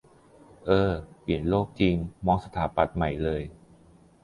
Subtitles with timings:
[0.65, 1.95] เออ เปลี่ยนโลกจริง
[2.25, 3.41] มองสถาปัตย์ใหม่เลย